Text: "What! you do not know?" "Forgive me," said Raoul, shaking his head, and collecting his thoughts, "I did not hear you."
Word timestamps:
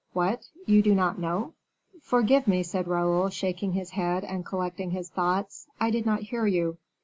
"What! 0.13 0.47
you 0.65 0.81
do 0.81 0.95
not 0.95 1.19
know?" 1.19 1.53
"Forgive 2.01 2.47
me," 2.47 2.63
said 2.63 2.87
Raoul, 2.87 3.29
shaking 3.29 3.73
his 3.73 3.91
head, 3.91 4.23
and 4.23 4.43
collecting 4.43 4.89
his 4.89 5.11
thoughts, 5.11 5.67
"I 5.79 5.91
did 5.91 6.07
not 6.07 6.21
hear 6.21 6.47
you." 6.47 6.79